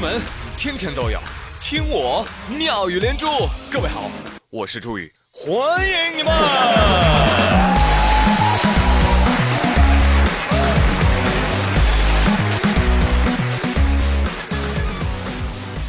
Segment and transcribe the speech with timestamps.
[0.00, 0.18] 闻
[0.56, 1.18] 天天都有，
[1.60, 2.26] 听我
[2.56, 3.26] 妙语连珠。
[3.70, 4.10] 各位好，
[4.48, 6.32] 我是朱宇，欢迎你们。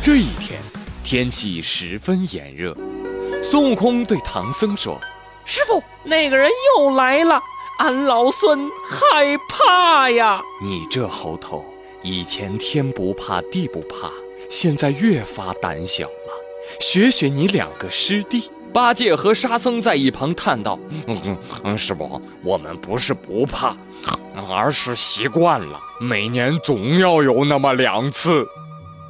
[0.04, 0.60] 这一天
[1.06, 2.76] 天气十分炎热，
[3.42, 5.00] 孙悟空对唐僧说
[5.46, 7.42] ：“师傅，那个人又来了，
[7.78, 10.42] 俺老孙害怕呀！
[10.62, 11.64] 你这猴头，
[12.04, 14.10] 以前天不怕地不怕，
[14.50, 16.34] 现在越发胆小了。
[16.80, 23.76] 学学你两个师弟。”八戒和沙僧在一旁叹道：“嗯嗯，师傅，我们不是不怕，
[24.50, 28.46] 而是习惯了，每年总要有那么两次。”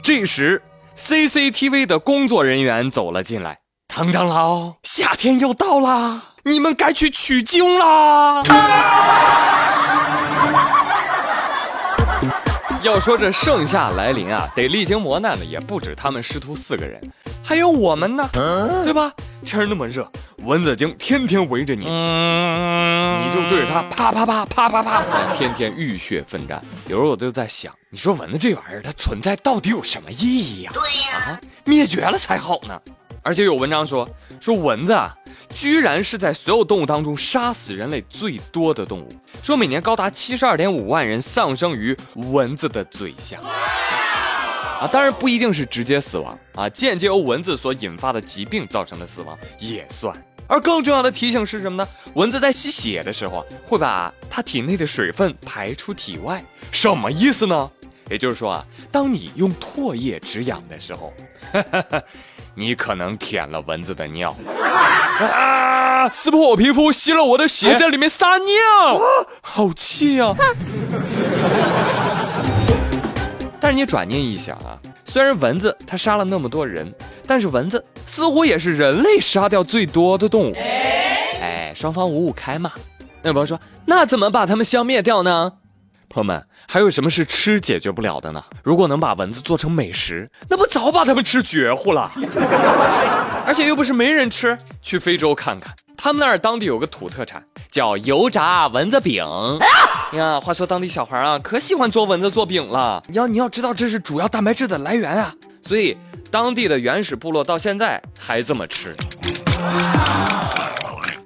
[0.04, 0.60] 这时
[0.98, 8.42] ，CCTV 的工作人员走了进来：“唐长老，夏天又到啦，你们该去取经啦。”
[12.84, 17.00] 要说这盛夏来临啊，得历经磨难的也不止他们师徒四个人，
[17.44, 18.28] 还有我们呢，
[18.84, 19.12] 对吧？
[19.46, 25.04] 天那么热，蚊子精天天围着你，你就对着它啪啪啪啪啪啪，
[25.36, 26.60] 天天浴血奋战。
[26.88, 30.72] 有时候我就在想，你说蚊子这玩意儿它存在到底有什么意义呀？
[30.74, 32.80] 对呀，灭绝了才好呢。
[33.24, 35.16] 而且有文章说，说蚊子啊，
[35.54, 39.10] 居然是在所有动物当中杀死人类最多的动物。
[39.44, 43.38] 说每年高达七十二点五万人丧生于蚊子的嘴下。
[44.80, 50.16] 啊，当然不一定是直接死亡啊，间接由蚊子所引发的疾病造成的死亡也算。
[50.48, 51.90] 而更重要的提醒是什么呢？
[52.16, 57.72] 蚊子在吸血的时候会把它体内的水分排出体外，什么意思呢？
[58.10, 61.14] 也就是说啊，当你用唾液止痒的时候。
[62.54, 64.36] 你可能舔了蚊子的尿，
[65.28, 66.10] 啊！
[66.10, 69.02] 撕破我皮肤，吸了我的血，在里面撒尿，
[69.42, 70.36] 好气啊！
[73.60, 76.92] 但是你转念一想啊，虽然蚊子它杀了那么多人，
[77.28, 80.56] 但是蚊子似乎也是人类杀掉最多的动物。
[80.56, 82.72] 哎，双方五五开嘛。
[83.22, 85.54] 那有朋友说，那怎么把它们消灭掉呢？
[86.12, 88.44] 朋友们，还有什么是吃解决不了的呢？
[88.64, 92.12] 如果能把蚊子做成美食，那不早把它们吃绝户了？
[93.48, 94.58] 而且又不是没人吃。
[94.82, 99.24] 去非洲看看，他们那儿当地有个土特产，叫油炸蚊子饼。
[100.14, 103.02] 呀，话说当地小孩啊，可喜欢做蚊子做饼了。
[103.08, 105.34] 你要你要知道，这是主要蛋白质的来源啊，
[105.64, 105.98] 所以
[106.30, 108.96] 当地的原始部落到现在还这么吃。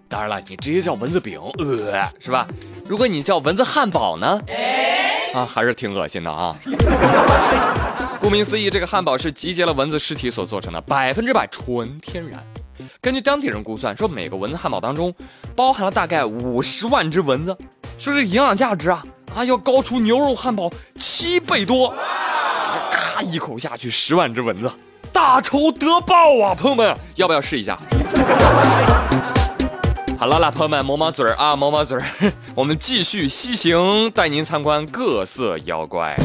[0.08, 2.48] 当然了，你直接叫蚊子饼，呃，是吧？
[2.88, 4.40] 如果你叫蚊子汉堡呢？
[5.34, 6.56] 啊，还是挺恶心的啊。
[8.20, 12.42] 顾名思义，这个汉堡是集结了蚊子尸体所做成的，百分之百纯天然。
[13.02, 15.14] 根据当地人估算，说每个蚊子汉堡当中
[15.56, 17.58] 包含了大概五十万只蚊子，
[17.98, 19.04] 说这营养价值啊
[19.36, 21.94] 啊要高出牛肉汉堡七倍多。
[22.74, 24.72] 这咔一口下去，十万只蚊子，
[25.12, 26.54] 大仇得报啊！
[26.54, 27.78] 朋友们，要不要试一下？
[30.18, 32.04] 好了啦，朋友们，抹抹嘴儿啊，抹抹嘴儿，
[32.56, 36.18] 我们继续西行，带您参观各色妖怪。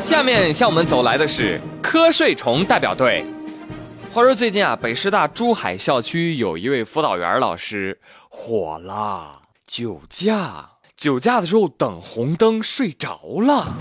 [0.00, 3.24] 下面向我们走来的是瞌睡虫代表队。
[4.12, 8.00] 话说最近啊，北师大珠海校区有一位辅导员老师
[8.30, 13.74] 火了，酒驾，酒驾的时候等红灯睡着了，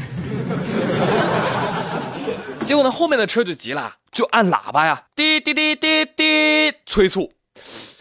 [2.65, 7.31] 结果呢，后面的车就急了，就按喇叭呀，滴滴滴滴滴催促。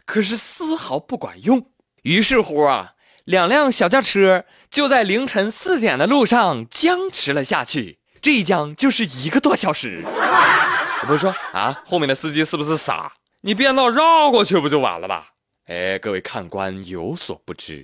[0.04, 1.66] 可是丝毫不管用，
[2.02, 2.92] 于是乎啊，
[3.24, 7.98] 两辆小轿车就在凌晨四点的路上僵持了下去。
[8.20, 10.04] 这一僵就是一个多小时。
[11.02, 13.12] 我不是说啊，后面的司机是不是傻？
[13.42, 15.28] 你变道绕过去不就完了吧？
[15.66, 17.82] 哎，各位看官有所不知，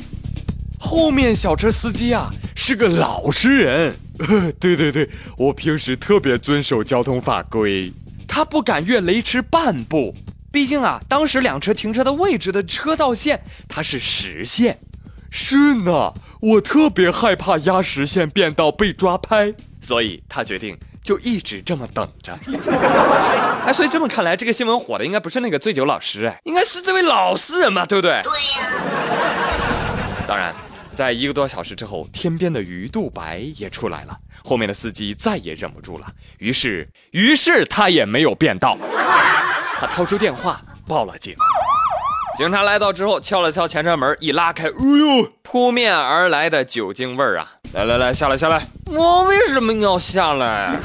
[0.78, 3.94] 后面小车司机啊是个老实人。
[4.60, 7.90] 对对对，我平时特别遵守交通法规，
[8.28, 10.14] 他不敢越雷池半步。
[10.52, 14.78] 毕竟啊，当时两车停车的位置的车道线它是实线，
[15.30, 22.32] 是呢，我特别害怕压实线变道被抓拍，所以他决定就一直这么等着。
[23.64, 28.20] 哎，所以这么看来，这个新闻火的应该不是那个醉酒老师，哎，应该是这位老实人嘛，对不对？
[28.22, 28.68] 对呀。
[30.26, 30.54] 当然，
[30.94, 36.06] 在一个多小时之后，天边的鱼肚白也出来了，后面的司机再也忍不住了，
[36.38, 38.76] 于是，于是他也没有变道。
[39.80, 41.34] 他掏出电话报了警，
[42.36, 47.50] 警察来到之后敲了敲前车门，一拉开，哎呦，扑面而来的酒精味儿啊！
[47.72, 48.62] 来来来，下来下来！
[48.88, 50.76] 我为什么要下来？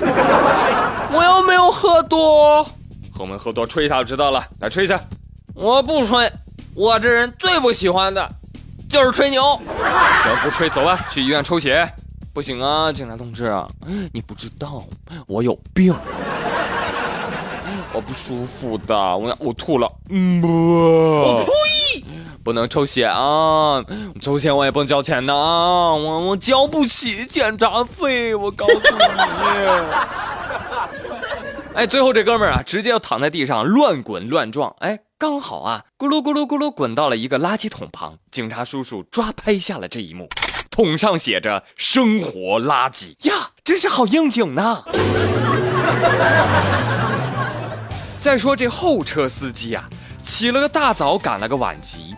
[1.12, 4.42] 我又没有喝多，和我们喝多吹一下就知道了。
[4.62, 4.98] 来吹一下，
[5.54, 6.32] 我不吹，
[6.74, 8.26] 我这人最不喜欢的
[8.90, 9.60] 就是吹牛。
[10.24, 11.86] 行，不吹，走吧，去医院抽血。
[12.34, 13.54] 不行啊，警察同志，
[14.14, 14.82] 你不知道
[15.28, 15.94] 我有病，
[17.96, 19.90] 我不舒服的，我要呕吐了。
[20.10, 22.04] 嗯，我呸！
[22.44, 23.82] 不能抽血啊，
[24.22, 28.84] 抽血我也不能交钱的啊，我我交不起检查费，我告诉你。
[31.74, 34.76] 哎，最后这哥们儿啊，直接就躺在地上乱滚乱撞。
[34.80, 38.18] 哎，刚好啊，咕噜咕噜咕噜滚到了一个垃圾桶旁。
[38.30, 40.30] 警察叔叔抓拍下了这一幕，
[40.70, 44.84] 桶上写着“生活垃圾”呀，真是好应景呐。
[48.26, 49.88] 再说这后车司机呀，
[50.24, 52.16] 起了个大早，赶了个晚集，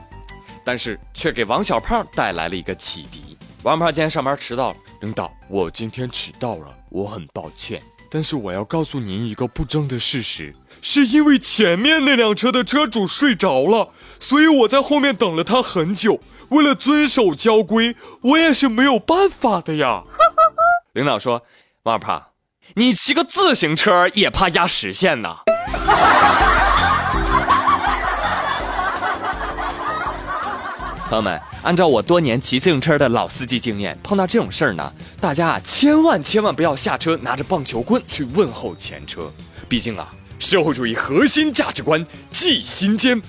[0.64, 3.38] 但是却给王小胖带来了一个启迪。
[3.64, 7.82] 王胖今天上班迟到了，领导，我今天迟到了，我很抱歉。
[8.10, 16.22] 但是我要告诉您一个不争的事实，是因为前面那辆车的车主睡着了，所以我在后面等了他很久。
[16.52, 20.04] 为了遵守交规，我也是没有办法的呀。
[20.96, 21.44] 领导说
[21.84, 22.28] ：“王二胖，
[22.76, 25.40] 你骑个自行车也怕压实线呐？”
[31.10, 34.92] 朋友们，按照我多年骑自行车的老司机经验，碰到这种事儿呢，
[35.22, 39.32] 大家啊千万千万不要下车拿着棒球棍去问候前车，
[39.70, 43.22] 毕竟啊，社会主义核心价值观记心间，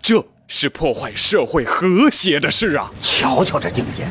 [0.00, 2.90] 这是破坏社会和谐的事啊！
[3.02, 4.06] 瞧瞧这境界！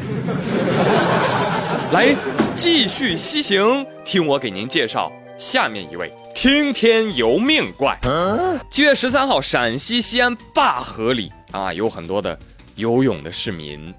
[1.94, 2.14] 来，
[2.56, 7.98] 继续西行，听我给您介绍下面一位听天由命怪。
[8.70, 12.38] 七月十三号，陕西西安灞河里啊，有很多的。
[12.76, 13.94] 游泳的市民，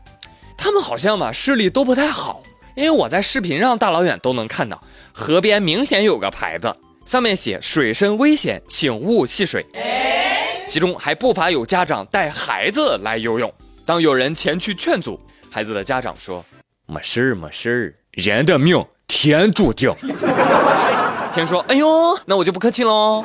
[0.58, 2.42] 他们好像吧视力都不太好，
[2.74, 4.82] 因为我在视频上大老远都能看到
[5.12, 6.74] 河边明显有个牌子，
[7.06, 9.64] 上面写“水深危险，请勿戏水”。
[10.68, 13.52] 其中还不乏有家长带孩子来游泳。
[13.86, 16.44] 当有人前去劝阻，孩子的家长说
[16.86, 19.88] ：“没事儿，没事儿，人的命天注定。”
[21.34, 23.24] 天说：“哎呦，那我就不客气喽。”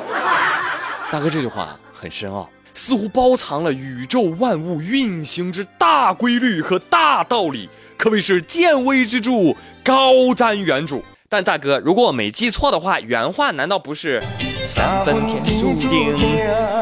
[1.12, 2.48] 大哥这句话很深奥。
[2.74, 9.54] 似乎包藏了宇宙万物运行之大规律和大道理，可谓是见微知著，
[9.84, 11.02] 高瞻远瞩。
[11.28, 14.20] 但大哥，如果我没记错的话，原话难道不是
[14.66, 16.16] “三分天注定，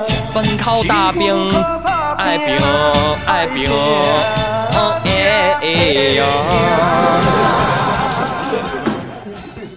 [0.06, 1.52] 七分靠大兵，
[2.16, 2.56] 爱兵
[3.26, 3.70] 爱兵，
[5.04, 5.66] 哎
[6.16, 6.24] 呀！”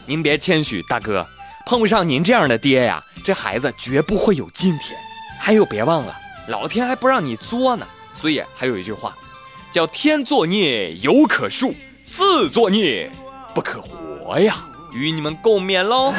[0.06, 1.26] 您别谦虚，大哥，
[1.66, 4.98] 碰不上您这样的爹呀，这孩子绝不会有今天。
[5.40, 6.16] 还有，别忘了，
[6.48, 9.16] 老天还不让你作呢，所以还有一句话，
[9.72, 11.74] 叫“天作孽犹可恕，
[12.04, 13.10] 自作孽
[13.56, 14.58] 不可活”呀，
[14.92, 16.14] 与你们共勉喽。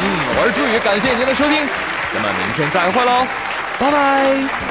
[0.00, 0.06] 嗯，
[0.36, 1.66] 我是朱宇，感谢您的收听，
[2.12, 3.26] 咱们明天再会喽，
[3.78, 4.67] 拜拜。